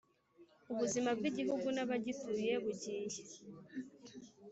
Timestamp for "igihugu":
1.31-1.67